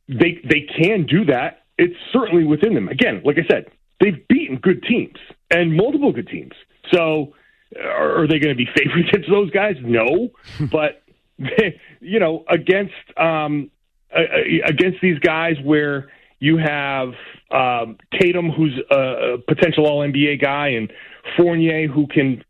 [0.08, 1.64] they they can do that.
[1.76, 2.88] It's certainly within them.
[2.88, 3.66] Again, like I said,
[4.00, 5.18] they've beaten good teams
[5.50, 6.54] and multiple good teams.
[6.92, 7.34] So
[7.76, 9.76] are, they going to be favored against those guys?
[9.82, 10.30] No,
[10.70, 11.02] but
[12.00, 13.70] you know against um,
[14.12, 17.14] against these guys where you have
[17.50, 20.92] um, Tatum, who's a potential All NBA guy, and
[21.36, 22.44] Fournier, who can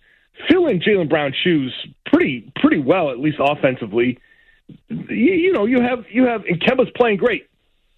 [0.49, 1.75] fill in Jaylen Brown's shoes
[2.07, 4.18] pretty pretty well, at least offensively.
[4.88, 7.47] You, you know, you have you have and Kemba's playing great.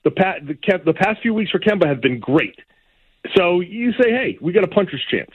[0.05, 2.59] The, pa- the, the past few weeks for Kemba have been great.
[3.37, 5.33] So you say, hey, we got a puncher's chance.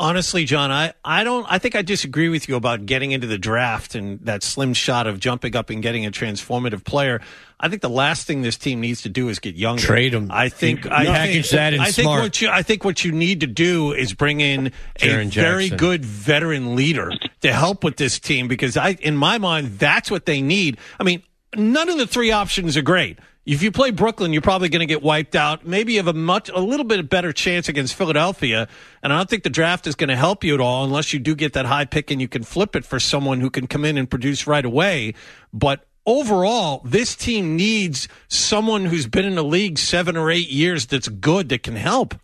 [0.00, 3.36] Honestly, John, I, I don't I think I disagree with you about getting into the
[3.36, 7.20] draft and that slim shot of jumping up and getting a transformative player.
[7.58, 9.82] I think the last thing this team needs to do is get younger.
[9.82, 10.30] Trade him.
[10.30, 12.22] I think I package think, that and I think smart.
[12.22, 15.68] what you I think what you need to do is bring in Jaren a very
[15.68, 20.26] good veteran leader to help with this team because I in my mind that's what
[20.26, 20.78] they need.
[21.00, 21.24] I mean,
[21.56, 23.18] none of the three options are great.
[23.48, 25.66] If you play Brooklyn, you're probably going to get wiped out.
[25.66, 28.68] Maybe you have a much, a little bit better chance against Philadelphia.
[29.02, 31.18] And I don't think the draft is going to help you at all unless you
[31.18, 33.86] do get that high pick and you can flip it for someone who can come
[33.86, 35.14] in and produce right away.
[35.50, 40.84] But overall, this team needs someone who's been in the league seven or eight years
[40.84, 42.14] that's good that can help.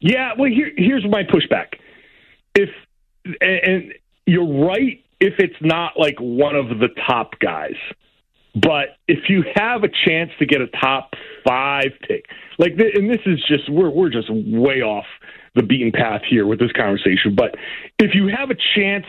[0.00, 1.80] Yeah, well, here, here's my pushback.
[2.54, 2.68] If
[3.24, 3.94] and, and
[4.26, 7.76] you're right, if it's not like one of the top guys.
[8.60, 11.12] But if you have a chance to get a top
[11.46, 12.26] five pick,
[12.58, 15.04] like, and this is just we're we're just way off
[15.54, 17.34] the beaten path here with this conversation.
[17.36, 17.56] But
[17.98, 19.06] if you have a chance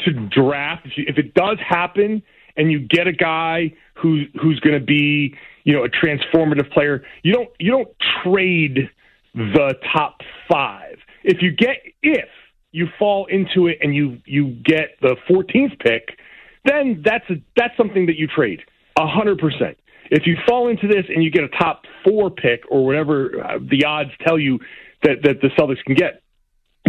[0.00, 2.22] to draft, if, you, if it does happen,
[2.56, 7.04] and you get a guy who who's going to be, you know, a transformative player,
[7.22, 7.88] you don't you don't
[8.24, 8.90] trade
[9.34, 10.20] the top
[10.50, 10.96] five.
[11.24, 12.28] If you get if
[12.70, 16.18] you fall into it and you you get the 14th pick,
[16.64, 18.60] then that's a, that's something that you trade
[18.98, 19.78] a hundred percent.
[20.10, 23.58] If you fall into this and you get a top four pick or whatever uh,
[23.60, 24.58] the odds tell you
[25.02, 26.22] that that the Celtics can get,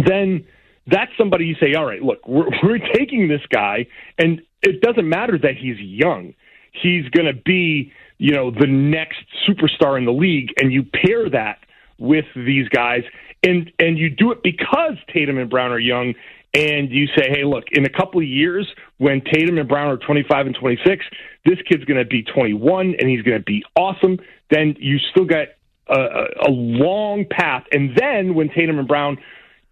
[0.06, 0.46] then
[0.86, 3.86] that's somebody you say, all right, look, we're, we're taking this guy,
[4.18, 6.34] and it doesn't matter that he's young.
[6.72, 11.28] He's going to be, you know, the next superstar in the league, and you pair
[11.30, 11.58] that
[11.98, 13.02] with these guys,
[13.42, 16.14] and and you do it because Tatum and Brown are young,
[16.52, 18.66] and you say, hey, look, in a couple of years,
[18.98, 21.04] when Tatum and Brown are 25 and 26,
[21.44, 24.18] this kid's going to be 21 and he's going to be awesome.
[24.50, 25.48] Then you still got
[25.86, 27.64] a, a long path.
[27.72, 29.18] And then when Tatum and Brown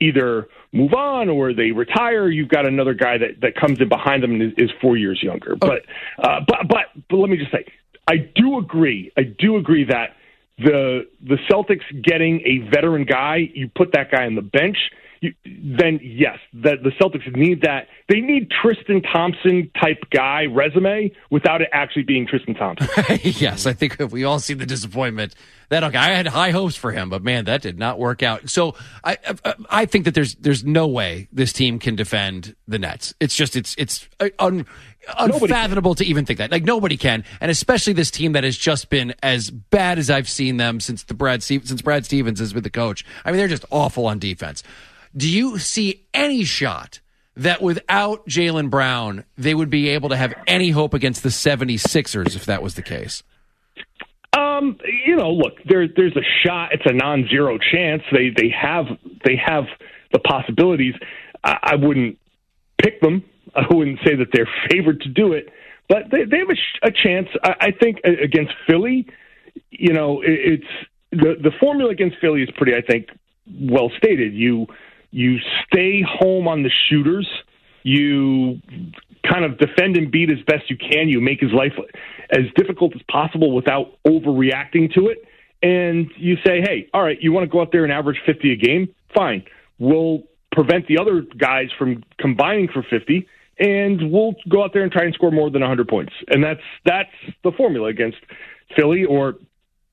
[0.01, 4.23] either move on or they retire, you've got another guy that, that comes in behind
[4.23, 5.57] them and is, is four years younger.
[5.57, 5.83] But,
[6.19, 7.65] uh, but, but, but let me just say,
[8.07, 9.13] I do agree.
[9.17, 10.17] I do agree that
[10.59, 14.77] the the Celtics getting a veteran guy, you put that guy on the bench
[15.21, 17.89] you, then yes, that the Celtics need that.
[18.09, 22.89] They need Tristan Thompson type guy resume without it actually being Tristan Thompson.
[23.23, 25.35] yes, I think we all see the disappointment.
[25.71, 28.49] That okay, I had high hopes for him, but man, that did not work out.
[28.49, 29.19] So I
[29.69, 33.13] I think that there's there's no way this team can defend the Nets.
[33.21, 34.65] It's just it's it's un,
[35.19, 36.51] unfathomable to even think that.
[36.51, 40.29] Like nobody can, and especially this team that has just been as bad as I've
[40.29, 43.05] seen them since the Brad since Brad Stevens has been the coach.
[43.25, 44.63] I mean, they're just awful on defense.
[45.19, 47.01] Do you see any shot
[47.37, 52.37] that without Jaylen Brown, they would be able to have any hope against the 76ers
[52.37, 53.25] if that was the case?
[54.33, 56.73] Um, you know, look, there, there's a shot.
[56.73, 58.03] It's a non-zero chance.
[58.13, 58.85] They they have
[59.25, 59.65] they have
[60.13, 60.95] the possibilities.
[61.43, 62.17] I, I wouldn't
[62.81, 63.25] pick them.
[63.57, 65.49] I wouldn't say that they're favored to do it,
[65.89, 67.27] but they, they have a, a chance.
[67.43, 69.07] I, I think against Philly,
[69.71, 72.75] you know, it, it's the the formula against Philly is pretty.
[72.75, 73.09] I think
[73.61, 74.35] well stated.
[74.35, 74.69] You
[75.11, 77.29] you stay home on the shooters.
[77.83, 78.61] You
[79.27, 81.09] kind of defend and beat as best you can.
[81.09, 81.73] You make his life
[82.31, 85.19] as difficult as possible without overreacting to it.
[85.63, 88.53] And you say, hey, all right, you want to go out there and average 50
[88.53, 88.95] a game?
[89.15, 89.45] Fine.
[89.79, 90.23] We'll
[90.53, 93.27] prevent the other guys from combining for 50
[93.59, 96.13] and we'll go out there and try and score more than 100 points.
[96.29, 97.11] And that's that's
[97.43, 98.19] the formula against
[98.77, 99.35] Philly or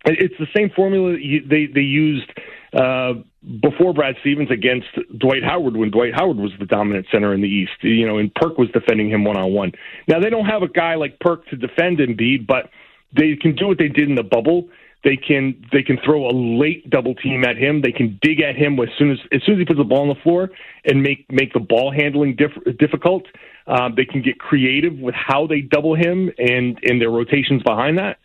[0.05, 2.31] it's the same formula they they used
[2.75, 3.13] uh,
[3.61, 7.47] before Brad Stevens against Dwight Howard when Dwight Howard was the dominant center in the
[7.47, 7.71] East.
[7.81, 9.71] You know, and Perk was defending him one on one.
[10.07, 12.69] Now they don't have a guy like Perk to defend Embiid, but
[13.15, 14.69] they can do what they did in the bubble.
[15.05, 17.81] They can they can throw a late double team at him.
[17.81, 20.01] They can dig at him as soon as as soon as he puts the ball
[20.01, 20.49] on the floor
[20.83, 23.23] and make make the ball handling diff- difficult.
[23.67, 27.99] Um, they can get creative with how they double him and and their rotations behind
[27.99, 28.17] that.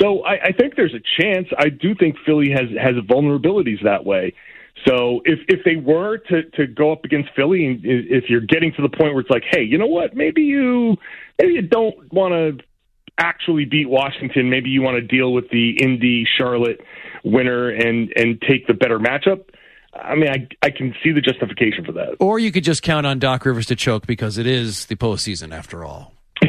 [0.00, 1.48] So I, I think there's a chance.
[1.58, 4.34] I do think Philly has has vulnerabilities that way.
[4.86, 8.72] So if if they were to to go up against Philly, and if you're getting
[8.74, 10.14] to the point where it's like, hey, you know what?
[10.14, 10.96] Maybe you
[11.38, 12.64] maybe you don't want to
[13.18, 14.50] actually beat Washington.
[14.50, 16.80] Maybe you want to deal with the Indy Charlotte
[17.24, 19.46] winner and and take the better matchup.
[19.94, 22.16] I mean, I I can see the justification for that.
[22.20, 25.52] Or you could just count on Doc Rivers to choke because it is the postseason
[25.52, 26.12] after all.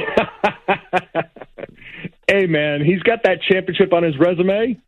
[2.30, 4.80] hey man, he's got that championship on his resume.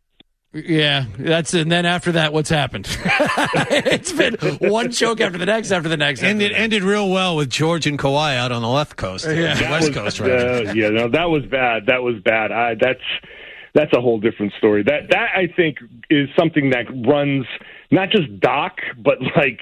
[0.54, 2.86] Yeah, that's and then after that, what's happened?
[3.04, 4.34] it's been
[4.70, 6.22] one choke after the next, after the next.
[6.22, 6.60] And it next.
[6.60, 9.54] ended real well with George and Kawhi out on the left coast, Yeah.
[9.54, 10.30] the west coast, right?
[10.30, 11.86] Uh, yeah, no, that was bad.
[11.86, 12.52] That was bad.
[12.52, 13.00] I, that's
[13.74, 14.82] that's a whole different story.
[14.82, 15.78] That that I think
[16.10, 17.46] is something that runs
[17.90, 19.60] not just Doc, but like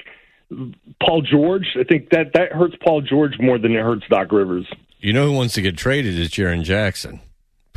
[1.01, 1.69] Paul George.
[1.79, 4.67] I think that that hurts Paul George more than it hurts Doc Rivers.
[4.99, 7.21] You know who wants to get traded is Jaren Jackson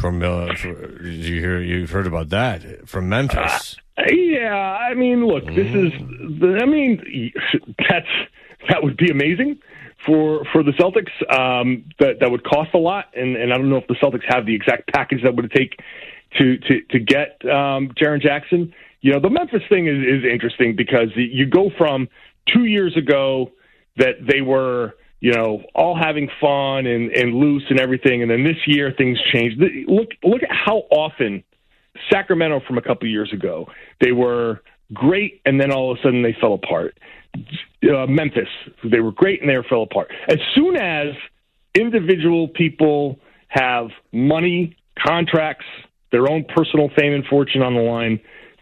[0.04, 0.22] from.
[0.22, 1.62] Uh, for, you hear?
[1.62, 3.78] You've heard about that from Memphis.
[4.10, 5.94] Yeah, I mean, look, this is.
[5.94, 7.32] I mean,
[7.90, 8.08] that's
[8.68, 9.60] that would be amazing
[10.06, 11.14] for for the Celtics.
[11.34, 14.26] Um, that that would cost a lot, and and I don't know if the Celtics
[14.28, 15.80] have the exact package that would take
[16.38, 18.74] to to to get um, Jaren Jackson.
[19.00, 22.10] You know, the Memphis thing is is interesting because you go from
[22.54, 23.52] two years ago
[23.96, 28.44] that they were you know all having fun and and loose and everything, and then
[28.44, 29.58] this year things changed.
[29.88, 31.46] Look look at how often
[32.12, 33.68] Sacramento from a couple years ago.
[34.02, 34.62] They were
[34.94, 36.98] great, and then all of a sudden they fell apart.
[37.36, 38.50] Uh, Memphis,
[38.84, 40.12] they were great, and they fell apart.
[40.28, 41.14] As soon as
[41.74, 43.18] individual people
[43.48, 44.76] have money,
[45.08, 45.66] contracts,
[46.12, 48.20] their own personal fame and fortune on the line,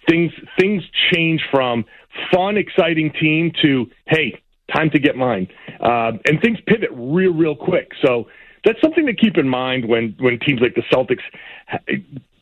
[0.08, 1.86] things things change from
[2.32, 4.40] fun, exciting team to hey,
[4.74, 5.48] time to get mine,
[5.80, 7.92] uh, and things pivot real, real quick.
[8.06, 8.28] So
[8.66, 11.24] that's something to keep in mind when when teams like the Celtics
[11.68, 11.80] ha-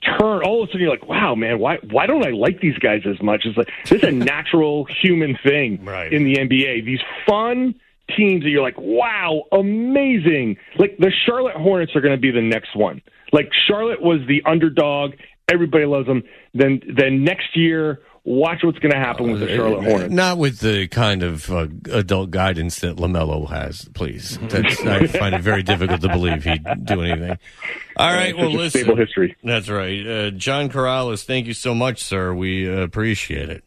[0.04, 0.42] turn.
[0.44, 3.02] All of a sudden, you're like, wow, man, why why don't I like these guys
[3.06, 3.46] as much?
[3.46, 6.12] It's like this is a natural human thing Right.
[6.12, 6.86] in the NBA.
[6.86, 7.76] These fun
[8.18, 10.58] teams that you're like, wow, amazing.
[10.78, 13.02] Like the Charlotte Hornets are going to be the next one.
[13.32, 15.14] Like Charlotte was the underdog.
[15.52, 16.24] Everybody loves them.
[16.54, 20.14] Then then next year, watch what's going to happen with the Charlotte Hornets.
[20.14, 24.38] Not with the kind of uh, adult guidance that LaMelo has, please.
[24.44, 27.38] That's, I find it very difficult to believe he'd do anything.
[27.98, 28.82] All right, well, Such a listen.
[28.82, 29.36] stable history.
[29.44, 31.26] That's right, uh, John Karalis.
[31.26, 32.34] Thank you so much, sir.
[32.34, 33.64] We uh, appreciate it.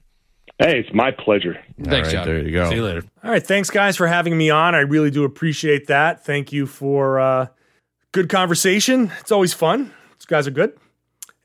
[0.59, 1.59] Hey, it's my pleasure.
[1.77, 2.27] Thanks, All right, John.
[2.27, 2.69] there you go.
[2.71, 3.03] See you later.
[3.25, 4.77] All right, thanks guys for having me on.
[4.77, 6.25] I really do appreciate that.
[6.25, 7.47] Thank you for uh,
[8.13, 9.11] good conversation.
[9.21, 9.93] It's always fun.
[10.19, 10.79] These guys are good.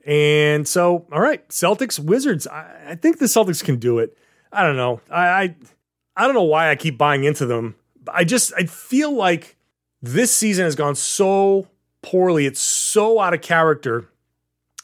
[0.07, 2.47] And so, all right, Celtics, Wizards.
[2.47, 4.17] I, I think the Celtics can do it.
[4.53, 5.01] I don't know.
[5.11, 5.55] I, I
[6.15, 7.75] I don't know why I keep buying into them.
[8.11, 9.57] I just I feel like
[10.01, 11.67] this season has gone so
[12.01, 12.45] poorly.
[12.45, 14.09] It's so out of character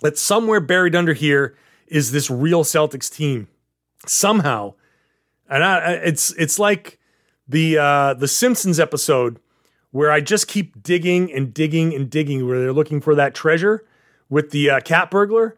[0.02, 1.56] that somewhere buried under here
[1.88, 3.48] is this real Celtics team
[4.06, 4.74] somehow.
[5.50, 7.00] And I, it's it's like
[7.48, 9.40] the uh, the Simpsons episode
[9.92, 13.86] where I just keep digging and digging and digging where they're looking for that treasure
[14.34, 15.56] with the uh, cat burglar,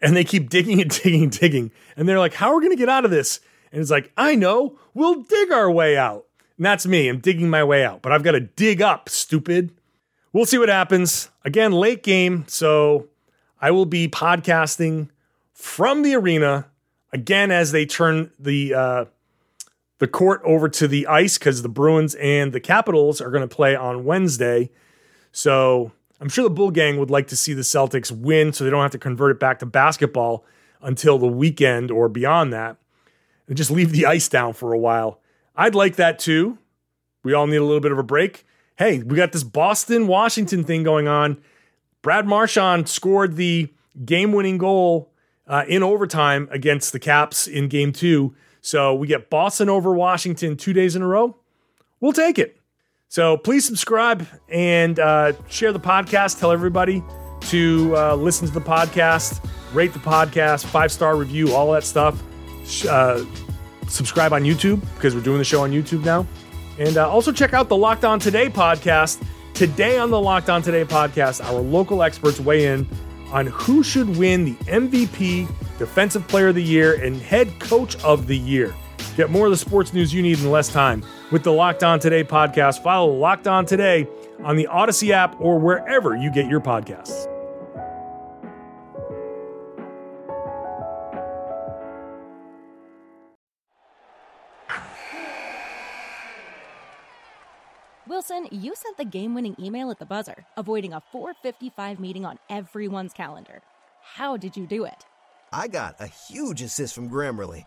[0.00, 2.76] and they keep digging and digging and digging, and they're like, "How are we to
[2.76, 3.40] get out of this?"
[3.72, 7.08] And it's like, "I know, we'll dig our way out." And that's me.
[7.08, 9.72] I'm digging my way out, but I've got to dig up, stupid.
[10.32, 11.30] We'll see what happens.
[11.44, 13.08] Again, late game, so
[13.60, 15.08] I will be podcasting
[15.52, 16.66] from the arena
[17.12, 19.04] again as they turn the uh,
[19.98, 23.54] the court over to the ice because the Bruins and the Capitals are going to
[23.54, 24.70] play on Wednesday.
[25.32, 25.90] So
[26.22, 28.80] I'm sure the Bull Gang would like to see the Celtics win so they don't
[28.80, 30.44] have to convert it back to basketball
[30.80, 32.76] until the weekend or beyond that
[33.48, 35.18] and just leave the ice down for a while.
[35.56, 36.58] I'd like that too.
[37.24, 38.46] We all need a little bit of a break.
[38.76, 41.42] Hey, we got this Boston Washington thing going on.
[42.02, 43.72] Brad Marchand scored the
[44.04, 45.10] game winning goal
[45.48, 48.32] uh, in overtime against the Caps in game two.
[48.60, 51.36] So we get Boston over Washington two days in a row.
[51.98, 52.61] We'll take it.
[53.12, 56.40] So please subscribe and uh, share the podcast.
[56.40, 57.04] Tell everybody
[57.42, 62.22] to uh, listen to the podcast, rate the podcast, five star review, all that stuff.
[62.88, 63.22] Uh,
[63.86, 66.26] subscribe on YouTube because we're doing the show on YouTube now.
[66.78, 69.22] And uh, also check out the Locked On Today podcast.
[69.52, 72.88] Today on the Locked On Today podcast, our local experts weigh in
[73.30, 78.26] on who should win the MVP, Defensive Player of the Year, and Head Coach of
[78.26, 78.74] the Year.
[79.16, 82.00] Get more of the sports news you need in less time with the Locked On
[82.00, 82.82] Today podcast.
[82.82, 84.08] Follow Locked On Today
[84.42, 87.28] on the Odyssey app or wherever you get your podcasts.
[98.08, 102.38] Wilson, you sent the game winning email at the buzzer, avoiding a 455 meeting on
[102.50, 103.62] everyone's calendar.
[104.02, 105.06] How did you do it?
[105.52, 107.66] I got a huge assist from Grammarly.